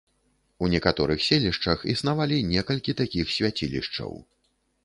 У 0.63 0.69
некаторых 0.73 1.21
селішчах 1.25 1.85
існавалі 1.95 2.41
некалькі 2.55 2.97
такіх 3.03 3.25
свяцілішчаў. 3.37 4.11